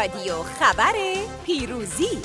رادیو 0.00 0.42
خبر 0.42 0.92
پیروزی. 1.46 2.18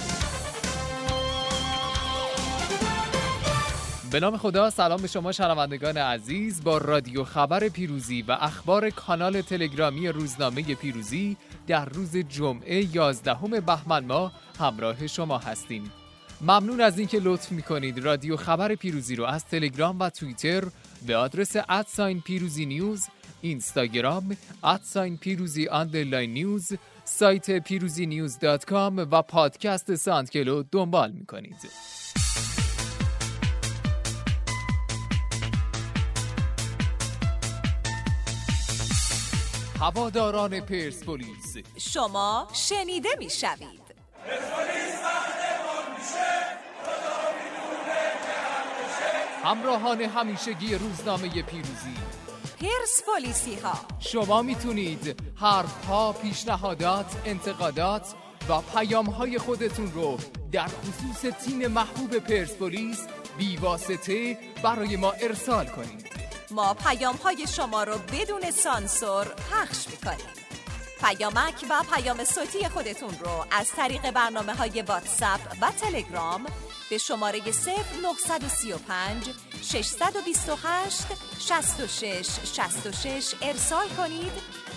به 4.11 4.19
نام 4.19 4.37
خدا 4.37 4.69
سلام 4.69 5.01
به 5.01 5.07
شما 5.07 5.31
شنوندگان 5.31 5.97
عزیز. 5.97 6.63
با 6.63 6.77
رادیو 6.77 7.23
خبر 7.23 7.69
پیروزی 7.69 8.21
و 8.21 8.37
اخبار 8.41 8.89
کانال 8.89 9.41
تلگرامی 9.41 10.07
روزنامه 10.07 10.75
پیروزی 10.75 11.37
در 11.67 11.85
روز 11.85 12.17
جمعه 12.17 12.95
11 12.95 13.61
بهمن 13.61 14.05
ماه 14.05 14.31
همراه 14.59 15.07
شما 15.07 15.37
هستیم. 15.37 15.91
ممنون 16.41 16.81
از 16.81 16.99
اینکه 16.99 17.19
لطف 17.19 17.51
می‌کنید 17.51 17.99
رادیو 17.99 18.37
خبر 18.37 18.75
پیروزی 18.75 19.15
رو 19.15 19.25
از 19.25 19.45
تلگرام 19.45 19.99
و 19.99 20.09
توییتر 20.09 20.63
به 21.07 21.15
آدرس 21.15 21.55
ادساین 21.69 22.21
پیروزی 22.21 22.65
نیوز 22.65 23.07
اینستاگرام 23.45 24.37
at 24.63 24.81
sign 24.81 25.17
پیروزی 25.17 25.67
underline 25.67 26.33
news 26.33 26.71
سایت 27.03 27.59
پیروزی 27.59 28.05
news 28.05 28.39
dot 28.39 28.65
com 28.65 29.07
و 29.11 29.21
پادکست 29.21 29.95
SoundCloud 29.95 30.63
دنبال 30.71 31.11
می‌کنید. 31.11 31.55
هواداران 39.79 40.59
پرسپولیس. 40.59 41.57
شما 41.77 42.47
شنیده 42.53 43.09
می‌شوید. 43.19 43.85
همراهان 49.43 50.01
همیشگی 50.01 50.75
روزنامه 50.75 51.41
پیروزی. 51.41 51.95
پرسپولیسی 52.59 53.55
ها 53.55 53.73
شما 53.99 54.41
می‌تونید 54.41 55.21
حرف 55.35 55.85
ها، 55.85 56.13
پیشنهادات، 56.13 57.05
انتقادات 57.25 58.13
و 58.49 58.61
پیام 58.61 59.05
های 59.05 59.37
خودتون 59.37 59.91
رو 59.91 60.17
در 60.51 60.67
خصوص 60.67 61.31
تیم 61.45 61.67
محبوب 61.67 62.17
پرسپولیس 62.19 62.99
بیواسطه 63.37 64.37
برای 64.63 64.95
ما 64.95 65.11
ارسال 65.11 65.65
کنید. 65.65 66.05
ما 66.51 66.73
پیام 66.73 67.15
های 67.15 67.47
شما 67.47 67.83
رو 67.83 67.97
بدون 68.13 68.51
سانسور 68.51 69.25
پخش 69.25 69.87
می‌کنیم. 69.87 70.35
پیامک 70.99 71.65
و 71.69 71.83
پیام 71.95 72.23
صوتی 72.23 72.69
خودتون 72.69 73.09
رو 73.09 73.45
از 73.51 73.71
طریق 73.71 74.11
برنامه 74.11 74.53
های 74.53 74.81
واتساپ 74.81 75.39
و 75.61 75.71
تلگرام 75.71 76.45
به 76.89 76.97
شماره 76.97 77.41
0935 77.41 79.29
628 79.61 81.05
66 81.39 82.29
66 82.53 83.33
ارسال 83.41 83.87
کنید 83.87 84.31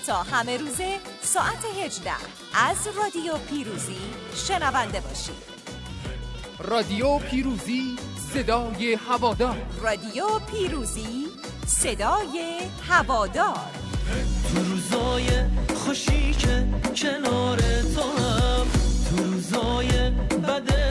تا 0.06 0.22
همه 0.22 0.56
روزه 0.56 0.98
ساعت 1.22 1.64
18 1.84 2.10
از 2.54 2.76
رادیو 2.96 3.38
پیروزی 3.38 4.00
شنونده 4.34 5.00
باشید. 5.00 5.58
رادیو 6.58 7.18
پیروزی 7.18 7.96
صدای 8.34 8.94
هوادار. 8.94 9.56
رادیو 9.82 10.38
پیروزی 10.38 11.26
صدای 11.66 12.60
هوادار. 12.88 13.58
تو 14.52 14.64
روزای 14.64 15.28
خوشی 15.74 16.34
که 16.34 16.68
کنار 16.96 17.58
تو 17.94 18.02
هم 18.02 18.66
تو 19.10 19.24
روزای 19.24 20.10
بدت 20.10 20.87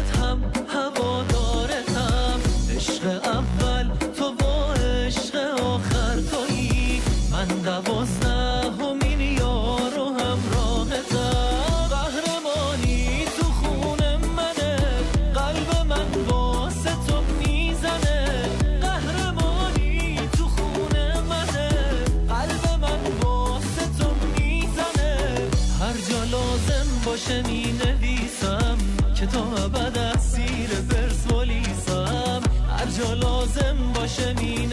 دوازدهمین 7.87 9.21
یار 9.21 9.99
و 9.99 10.05
همراهتم 10.19 11.87
قهرمانی 11.89 13.25
تو 13.37 13.43
خون 13.43 14.01
منه. 14.37 14.77
قلب 15.33 15.69
من 15.89 16.11
واسه 16.27 16.91
تو 17.07 17.21
می‌زنه. 17.39 18.49
قهرمانی 18.81 20.19
تو 20.37 20.47
خون 20.47 20.95
منه. 21.29 21.69
قلب 22.29 22.63
من 22.81 23.01
واسه 23.23 23.85
تو 23.99 24.09
می‌زنه. 24.35 25.17
هر 25.79 25.97
جا 26.09 26.23
لازم 26.23 26.87
باشه 27.05 27.41
می 27.41 27.79
نویسم 27.85 28.77
که 29.15 29.25
تا 29.25 29.43
ابد 29.65 29.97
اسیر 29.97 30.69
پرسپولیسم 30.89 32.41
هر 32.77 32.85
جا 32.97 33.13
لازم 33.13 33.77
باشه 33.95 34.33
می 34.33 34.67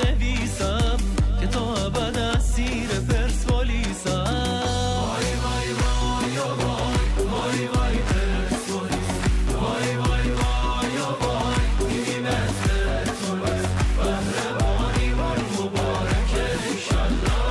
اسیر 2.55 3.01
پرسپولیسم 3.01 4.11
وای 4.11 5.25
وای 5.45 5.73
وای 5.73 6.37
و 6.39 6.41
وای. 6.63 7.27
وای 7.27 7.67
وای 7.67 7.97
پرسپولیس 7.99 9.11
وای 9.53 9.97
وای 9.97 10.31
وای 10.31 10.97
وای. 11.21 11.95
این 12.05 12.27
از 12.27 12.55
انشالله 16.73 17.45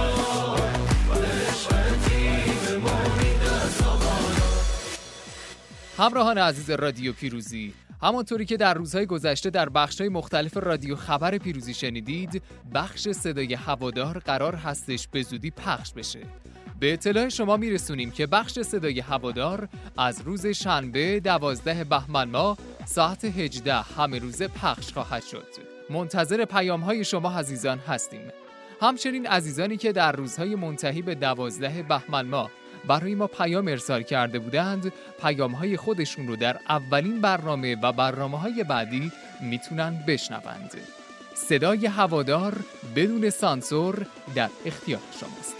همراهان 5.98 6.38
عزیز 6.38 6.70
رادیو 6.70 7.14
پیروزی 7.14 7.74
همانطوری 8.04 8.46
که 8.46 8.58
در 8.58 8.74
روزهای 8.74 9.06
گذشته 9.06 9.50
در 9.50 9.70
بخشهای 9.70 10.10
مختلف 10.10 10.58
رادیو 10.58 10.96
خبر 10.96 11.38
پیروزی 11.38 11.74
شنیدید 11.74 12.42
بخش 12.74 13.08
صدای 13.08 13.54
هوادار 13.54 14.20
قرار 14.20 14.56
هستش 14.56 15.08
به 15.08 15.22
زودی 15.22 15.52
پخش 15.52 15.94
بشه. 15.94 16.20
به 16.80 16.94
اطلاع 16.94 17.30
شما 17.30 17.58
میرسونیم 17.58 18.12
که 18.12 18.28
بخش 18.28 18.60
صدای 18.60 19.00
هوادار 19.00 19.68
از 19.98 20.22
روز 20.22 20.48
شنبه 20.48 21.20
12 21.20 21.84
بهمن 21.84 22.30
ماه 22.30 22.58
ساعت 22.86 23.26
18 23.26 23.74
همه 23.74 24.20
روزه 24.20 24.48
پخش 24.48 24.94
خواهد 24.94 25.24
شد. 25.24 25.48
منتظر 25.90 26.46
پیام 26.46 26.82
های 26.82 27.06
شما 27.06 27.32
عزیزان 27.32 27.78
هستیم. 27.78 28.32
همچنین 28.82 29.28
عزیزانی 29.28 29.78
که 29.78 29.92
در 29.92 30.12
روزهای 30.12 30.56
منتهی 30.56 31.02
به 31.02 31.16
12 31.16 31.84
بهمن 31.84 32.26
ماه 32.26 32.52
برای 32.88 33.16
ما 33.16 33.28
پیام 33.28 33.68
ارسال 33.68 34.04
کرده 34.04 34.40
بودند 34.40 34.94
پیام 35.22 35.52
های 35.52 35.78
خودشون 35.78 36.28
رو 36.28 36.36
در 36.36 36.60
اولین 36.70 37.22
برنامه 37.22 37.76
و 37.82 37.92
برنامه 37.92 38.40
های 38.40 38.64
بعدی 38.64 39.12
می‌تونن 39.42 40.04
بشنوند. 40.08 40.72
صدای 41.36 41.86
هوادار 41.86 42.56
بدون 42.96 43.30
سانسور 43.30 44.06
در 44.36 44.50
اختیار 44.66 45.02
شماست. 45.20 45.56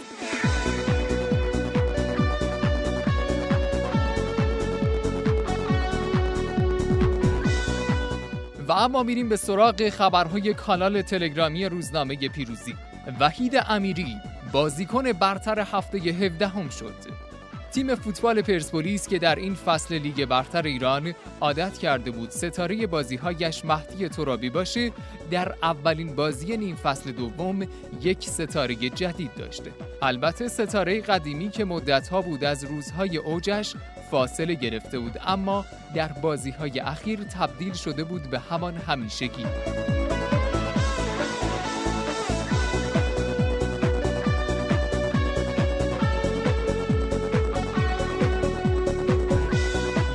و 8.68 8.72
اما 8.72 9.02
میریم 9.02 9.28
به 9.28 9.36
سراغ 9.36 9.88
خبرهای 9.88 10.54
کانال 10.54 11.02
تلگرامی 11.02 11.64
روزنامه 11.64 12.16
پیروزی. 12.16 12.74
وحید 13.20 13.56
امیری 13.68 14.16
بازیکن 14.52 15.12
برتر 15.12 15.60
هفته 15.60 15.98
17 15.98 16.46
هم 16.48 16.68
شد. 16.68 17.13
تیم 17.74 17.94
فوتبال 17.94 18.42
پرسپولیس 18.42 19.08
که 19.08 19.18
در 19.18 19.34
این 19.34 19.54
فصل 19.54 19.98
لیگ 19.98 20.24
برتر 20.24 20.62
ایران 20.62 21.14
عادت 21.40 21.78
کرده 21.78 22.10
بود 22.10 22.30
ستاره 22.30 22.86
بازیهایش 22.86 23.64
مهدی 23.64 24.08
ترابی 24.08 24.50
باشه 24.50 24.92
در 25.30 25.54
اولین 25.62 26.14
بازی 26.14 26.56
نیم 26.56 26.76
فصل 26.76 27.12
دوم 27.12 27.66
یک 28.02 28.28
ستاره 28.28 28.74
جدید 28.74 29.34
داشته. 29.34 29.70
البته 30.02 30.48
ستاره 30.48 31.00
قدیمی 31.00 31.50
که 31.50 31.64
مدتها 31.64 32.22
بود 32.22 32.44
از 32.44 32.64
روزهای 32.64 33.16
اوجش 33.16 33.74
فاصله 34.10 34.54
گرفته 34.54 34.98
بود 34.98 35.20
اما 35.26 35.64
در 35.94 36.08
بازیهای 36.08 36.80
اخیر 36.80 37.24
تبدیل 37.24 37.72
شده 37.72 38.04
بود 38.04 38.22
به 38.22 38.38
همان 38.38 38.74
همیشگی. 38.74 39.44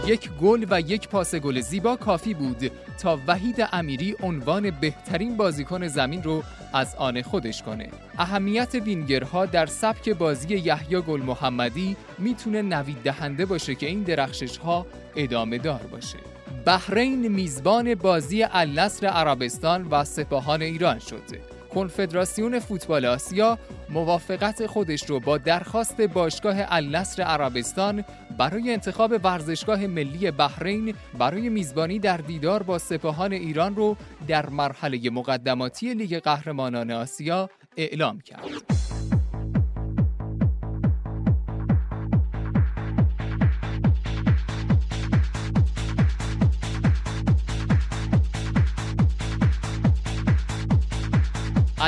یک 0.09 0.29
گل 0.41 0.65
و 0.69 0.81
یک 0.81 1.07
پاس 1.07 1.35
گل 1.35 1.59
زیبا 1.59 1.95
کافی 1.95 2.33
بود 2.33 2.71
تا 3.01 3.19
وحید 3.27 3.67
امیری 3.71 4.15
عنوان 4.23 4.71
بهترین 4.71 5.37
بازیکن 5.37 5.87
زمین 5.87 6.23
رو 6.23 6.43
از 6.73 6.95
آن 6.95 7.21
خودش 7.21 7.63
کنه. 7.63 7.89
اهمیت 8.17 8.75
وینگرها 8.75 9.45
در 9.45 9.65
سبک 9.65 10.09
بازی 10.09 10.55
یحیی 10.55 11.01
گل 11.01 11.21
محمدی 11.21 11.97
می‌تونه 12.17 12.61
نوید 12.61 12.97
دهنده 13.03 13.45
باشه 13.45 13.75
که 13.75 13.85
این 13.85 14.03
درخشش 14.03 14.57
ها 14.57 14.85
ادامه 15.15 15.57
دار 15.57 15.81
باشه. 15.91 16.17
بحرین 16.65 17.27
میزبان 17.27 17.95
بازی 17.95 18.43
النصر 18.43 19.07
عربستان 19.07 19.87
و 19.91 20.03
سپاهان 20.03 20.61
ایران 20.61 20.99
شد. 20.99 21.58
کنفدراسیون 21.69 22.59
فوتبال 22.59 23.05
آسیا 23.05 23.59
موافقت 23.89 24.65
خودش 24.65 25.09
رو 25.09 25.19
با 25.19 25.37
درخواست 25.37 26.01
باشگاه 26.01 26.55
النصر 26.69 27.23
عربستان 27.23 28.03
برای 28.37 28.73
انتخاب 28.73 29.13
ورزشگاه 29.23 29.87
ملی 29.87 30.31
بحرین 30.31 30.95
برای 31.17 31.49
میزبانی 31.49 31.99
در 31.99 32.17
دیدار 32.17 32.63
با 32.63 32.77
سپاهان 32.77 33.33
ایران 33.33 33.75
رو 33.75 33.97
در 34.27 34.49
مرحله 34.49 35.09
مقدماتی 35.09 35.93
لیگ 35.93 36.19
قهرمانان 36.19 36.91
آسیا 36.91 37.49
اعلام 37.77 38.21
کرد. 38.21 38.78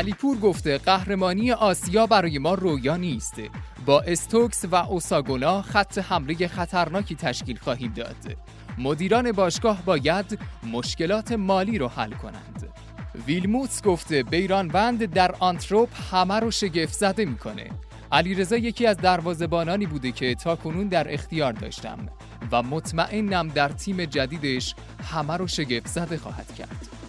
علیپور 0.01 0.37
گفته 0.37 0.77
قهرمانی 0.77 1.51
آسیا 1.51 2.05
برای 2.05 2.37
ما 2.37 2.53
رویا 2.53 2.97
نیست. 2.97 3.35
با 3.85 4.01
استوکس 4.01 4.65
و 4.71 4.75
اوساگونا 4.75 5.61
خط 5.61 5.97
حمله 5.97 6.47
خطرناکی 6.47 7.15
تشکیل 7.15 7.57
خواهیم 7.57 7.93
داد. 7.93 8.15
مدیران 8.77 9.31
باشگاه 9.31 9.85
باید 9.85 10.39
مشکلات 10.71 11.31
مالی 11.31 11.77
رو 11.77 11.87
حل 11.87 12.11
کنند. 12.11 12.69
ویلموتس 13.27 13.83
گفته 13.83 14.23
بیرانوند 14.23 15.05
در 15.05 15.35
آنتروپ 15.39 15.89
همه 16.13 16.39
رو 16.39 16.51
شگفت 16.51 16.93
زده 16.93 17.25
می‌کنه. 17.25 17.69
علیرضا 18.11 18.57
یکی 18.57 18.87
از 18.87 18.97
دروازه‌بانانی 18.97 19.85
بوده 19.85 20.11
که 20.11 20.35
تا 20.35 20.55
کنون 20.55 20.87
در 20.87 21.13
اختیار 21.13 21.53
داشتم 21.53 21.97
و 22.51 22.63
مطمئنم 22.63 23.47
در 23.47 23.69
تیم 23.69 24.05
جدیدش 24.05 24.75
همه 25.11 25.37
رو 25.37 25.47
شگفت 25.47 25.87
زده 25.87 26.17
خواهد 26.17 26.55
کرد. 26.55 27.00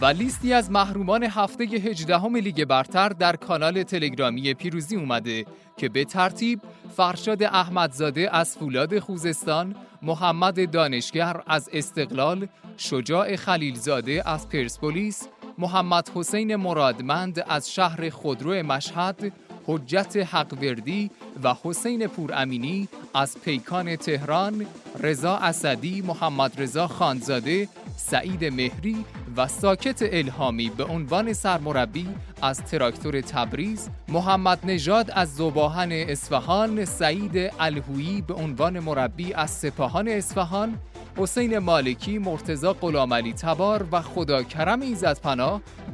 و 0.00 0.06
لیستی 0.06 0.52
از 0.52 0.70
محرومان 0.70 1.22
هفته 1.22 1.64
18 1.64 2.28
لیگ 2.28 2.64
برتر 2.64 3.08
در 3.08 3.36
کانال 3.36 3.82
تلگرامی 3.82 4.54
پیروزی 4.54 4.96
اومده 4.96 5.46
که 5.76 5.88
به 5.88 6.04
ترتیب 6.04 6.60
فرشاد 6.96 7.42
احمدزاده 7.42 8.36
از 8.36 8.56
فولاد 8.56 8.98
خوزستان، 8.98 9.74
محمد 10.02 10.70
دانشگر 10.70 11.40
از 11.46 11.70
استقلال، 11.72 12.48
شجاع 12.76 13.36
خلیلزاده 13.36 14.22
از 14.28 14.48
پرسپولیس، 14.48 15.28
محمد 15.58 16.10
حسین 16.14 16.56
مرادمند 16.56 17.44
از 17.48 17.72
شهر 17.72 18.10
خودرو 18.10 18.62
مشهد، 18.62 19.32
حجت 19.66 20.16
حقوردی 20.16 21.10
و 21.42 21.54
حسین 21.62 22.06
پورامینی 22.06 22.88
از 23.14 23.36
پیکان 23.44 23.96
تهران، 23.96 24.66
رضا 25.00 25.36
اسدی، 25.36 26.02
محمد 26.02 26.60
رضا 26.62 26.86
خانزاده، 26.86 27.68
سعید 27.96 28.44
مهری 28.44 29.04
و 29.36 29.48
ساکت 29.48 30.02
الهامی 30.12 30.70
به 30.70 30.84
عنوان 30.84 31.32
سرمربی 31.32 32.08
از 32.42 32.64
تراکتور 32.64 33.20
تبریز، 33.20 33.90
محمد 34.08 34.58
نژاد 34.64 35.10
از 35.10 35.34
زباهن 35.34 35.92
اصفهان، 35.92 36.84
سعید 36.84 37.52
الهویی 37.60 38.22
به 38.22 38.34
عنوان 38.34 38.78
مربی 38.78 39.34
از 39.34 39.50
سپاهان 39.50 40.08
اصفهان، 40.08 40.78
حسین 41.16 41.58
مالکی، 41.58 42.18
مرتزا 42.18 42.72
غلامعلی 42.72 43.32
تبار 43.32 43.86
و 43.92 44.02
خدا 44.02 44.42
کرم 44.42 44.80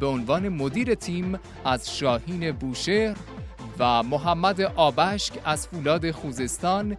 به 0.00 0.06
عنوان 0.06 0.48
مدیر 0.48 0.94
تیم 0.94 1.38
از 1.64 1.96
شاهین 1.96 2.52
بوشهر 2.52 3.16
و 3.78 4.02
محمد 4.02 4.60
آبشک 4.60 5.32
از 5.44 5.66
فولاد 5.66 6.10
خوزستان 6.10 6.96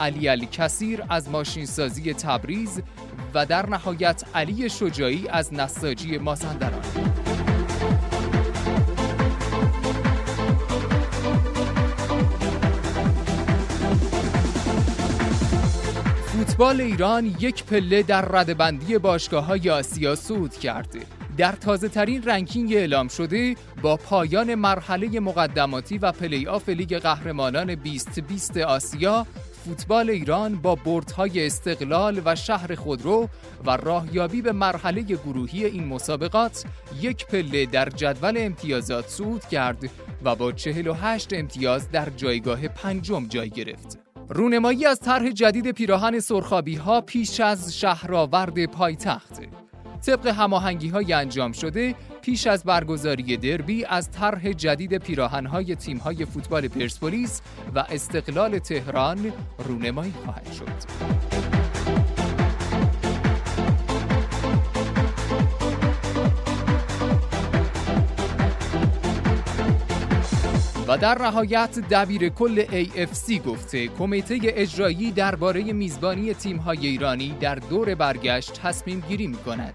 علی 0.00 0.28
علی 0.28 0.48
کثیر 0.52 1.02
از 1.08 1.28
ماشینسازی 1.28 2.14
تبریز 2.14 2.82
و 3.34 3.46
در 3.46 3.66
نهایت 3.66 4.24
علی 4.34 4.68
شجاعی 4.68 5.28
از 5.28 5.54
نساجی 5.54 6.18
مازندران. 6.18 6.82
فوتبال 16.26 16.80
ایران 16.80 17.26
یک 17.40 17.64
پله 17.64 18.02
در 18.02 18.22
ردبندی 18.22 18.98
باشگاه 18.98 19.44
های 19.44 19.70
آسیا 19.70 20.14
صعود 20.14 20.54
کرده 20.54 21.00
در 21.36 21.52
تازه 21.52 21.88
ترین 21.88 22.22
رنکینگ 22.22 22.72
اعلام 22.72 23.08
شده 23.08 23.54
با 23.82 23.96
پایان 23.96 24.54
مرحله 24.54 25.20
مقدماتی 25.20 25.98
و 25.98 26.12
پلی 26.12 26.46
آف 26.46 26.68
لیگ 26.68 26.98
قهرمانان 26.98 27.74
2020 27.74 28.56
آسیا 28.56 29.26
فوتبال 29.64 30.10
ایران 30.10 30.54
با 30.54 30.74
بردهای 30.74 31.46
استقلال 31.46 32.22
و 32.24 32.36
شهر 32.36 32.74
خودرو 32.74 33.28
و 33.66 33.76
راهیابی 33.76 34.42
به 34.42 34.52
مرحله 34.52 35.02
گروهی 35.02 35.64
این 35.64 35.86
مسابقات 35.86 36.64
یک 37.00 37.26
پله 37.26 37.66
در 37.66 37.88
جدول 37.88 38.34
امتیازات 38.38 39.08
صعود 39.08 39.44
کرد 39.44 39.90
و 40.24 40.36
با 40.36 40.52
48 40.52 41.32
امتیاز 41.32 41.90
در 41.90 42.10
جایگاه 42.10 42.68
پنجم 42.68 43.26
جای 43.26 43.50
گرفت. 43.50 43.98
رونمایی 44.28 44.86
از 44.86 45.00
طرح 45.00 45.30
جدید 45.30 45.70
پیراهن 45.70 46.20
سرخابی 46.20 46.76
ها 46.76 47.00
پیش 47.00 47.40
از 47.40 47.78
شهرآورد 47.78 48.66
پایتخت 48.66 49.40
طبق 50.00 50.26
هماهنگی 50.26 50.88
های 50.88 51.12
انجام 51.12 51.52
شده 51.52 51.94
پیش 52.22 52.46
از 52.46 52.64
برگزاری 52.64 53.36
دربی 53.36 53.84
از 53.84 54.10
طرح 54.10 54.52
جدید 54.52 54.98
پیراهنهای 54.98 55.76
تیم‌های 55.76 56.24
فوتبال 56.24 56.68
پرسپولیس 56.68 57.40
و 57.74 57.78
استقلال 57.78 58.58
تهران 58.58 59.32
رونمایی 59.58 60.14
خواهد 60.24 60.52
شد. 60.52 62.19
و 70.90 70.96
در 70.96 71.22
نهایت 71.22 71.78
دبیر 71.78 72.28
کل 72.28 72.64
AFC 72.64 73.32
گفته 73.46 73.88
کمیته 73.88 74.38
اجرایی 74.42 75.10
درباره 75.10 75.72
میزبانی 75.72 76.34
تیم‌های 76.34 76.86
ایرانی 76.86 77.34
در 77.40 77.54
دور 77.54 77.94
برگشت 77.94 78.60
تصمیم 78.62 79.04
گیری 79.08 79.26
می 79.26 79.36
کند. 79.36 79.74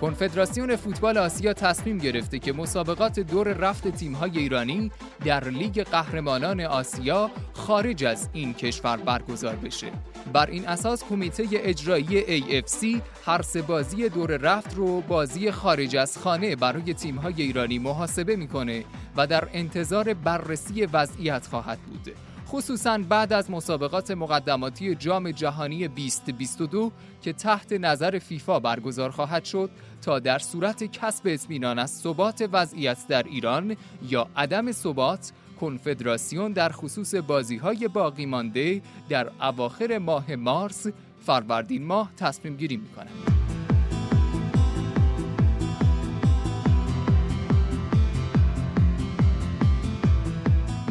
کنفدراسیون 0.00 0.76
فوتبال 0.76 1.18
آسیا 1.18 1.52
تصمیم 1.52 1.98
گرفته 1.98 2.38
که 2.38 2.52
مسابقات 2.52 3.20
دور 3.20 3.48
رفت 3.48 3.88
تیم‌های 3.88 4.38
ایرانی 4.38 4.90
در 5.24 5.48
لیگ 5.48 5.82
قهرمانان 5.82 6.60
آسیا 6.60 7.30
خارج 7.52 8.04
از 8.04 8.28
این 8.32 8.54
کشور 8.54 8.96
برگزار 8.96 9.56
بشه. 9.56 9.92
بر 10.32 10.50
این 10.50 10.68
اساس 10.68 11.04
کمیته 11.04 11.44
اجرایی 11.52 12.40
AFC 12.40 13.00
هر 13.26 13.42
سه 13.42 13.62
بازی 13.62 14.08
دور 14.08 14.36
رفت 14.36 14.74
رو 14.74 15.00
بازی 15.00 15.50
خارج 15.50 15.96
از 15.96 16.18
خانه 16.18 16.56
برای 16.56 16.94
تیم‌های 16.94 17.42
ایرانی 17.42 17.78
محاسبه 17.78 18.36
می‌کنه 18.36 18.84
و 19.16 19.26
در 19.26 19.48
انتظار 19.52 20.14
بررسی 20.14 20.86
وضعیت 20.86 21.46
خواهد 21.46 21.78
بود. 21.78 22.14
خصوصا 22.48 22.98
بعد 22.98 23.32
از 23.32 23.50
مسابقات 23.50 24.10
مقدماتی 24.10 24.94
جام 24.94 25.30
جهانی 25.30 25.88
2022 25.88 26.92
که 27.22 27.32
تحت 27.32 27.72
نظر 27.72 28.18
فیفا 28.18 28.60
برگزار 28.60 29.10
خواهد 29.10 29.44
شد 29.44 29.70
تا 30.02 30.18
در 30.18 30.38
صورت 30.38 30.84
کسب 30.84 31.22
اطمینان 31.26 31.78
از 31.78 31.90
ثبات 31.90 32.48
وضعیت 32.52 32.98
در 33.08 33.22
ایران 33.22 33.76
یا 34.08 34.28
عدم 34.36 34.72
ثبات 34.72 35.32
کنفدراسیون 35.60 36.52
در 36.52 36.68
خصوص 36.68 37.14
بازی 37.14 37.56
های 37.56 37.88
باقی 37.88 38.26
مانده 38.26 38.82
در 39.08 39.30
اواخر 39.40 39.98
ماه 39.98 40.34
مارس 40.34 40.86
فروردین 41.26 41.84
ماه 41.84 42.12
تصمیم 42.16 42.56
گیری 42.56 42.76
می 42.76 42.88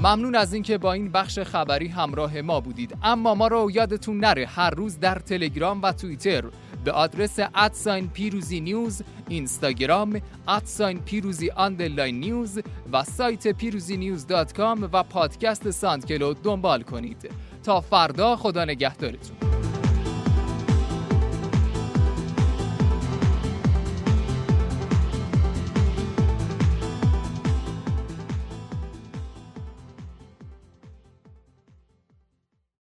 ممنون 0.06 0.36
از 0.36 0.54
اینکه 0.54 0.78
با 0.78 0.94
این 0.94 1.12
بخش 1.12 1.40
خبری 1.40 1.88
همراه 1.88 2.42
ما 2.42 2.60
بودید. 2.60 2.98
اما 3.04 3.36
ما 3.36 3.48
رو 3.48 3.72
یادتون 3.72 4.20
نره 4.20 4.46
هر 4.46 4.70
روز 4.70 5.00
در 5.00 5.20
تلگرام 5.20 5.82
و 5.82 5.92
توییتر 5.92 6.44
به 6.86 6.92
آدرس 6.92 7.40
at 7.56 7.73
sign 7.73 8.08
پیروزی 8.08 8.60
news 8.60 9.02
اینستاگرام 9.30 10.22
at 10.48 10.65
sign 10.65 11.00
پیروزی 11.00 11.50
underline 11.50 12.20
news 12.20 12.60
و 12.92 13.04
سایت 13.04 13.48
پیروزی 13.48 13.98
news 13.98 14.28
dot 14.28 14.54
com 14.54 14.90
و 14.94 15.04
پادکست 15.04 15.72
SoundCloud 15.72 16.34
دنبال 16.34 16.82
کنید. 16.82 17.30
تا 17.64 17.82
فردا 17.82 18.36
خدا 18.36 18.66
نگهدارتون. 18.66 19.45